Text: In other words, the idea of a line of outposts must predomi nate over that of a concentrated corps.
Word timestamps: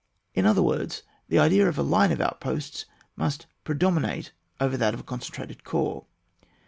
In 0.33 0.47
other 0.47 0.63
words, 0.63 1.03
the 1.29 1.37
idea 1.37 1.69
of 1.69 1.77
a 1.77 1.83
line 1.83 2.11
of 2.11 2.19
outposts 2.19 2.87
must 3.15 3.45
predomi 3.63 4.01
nate 4.01 4.31
over 4.59 4.75
that 4.75 4.95
of 4.95 5.01
a 5.01 5.03
concentrated 5.03 5.63
corps. 5.63 6.07